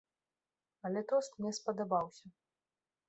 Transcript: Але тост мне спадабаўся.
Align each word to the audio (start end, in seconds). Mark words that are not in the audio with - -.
Але 0.89 1.03
тост 1.11 1.37
мне 1.41 1.51
спадабаўся. 1.59 2.25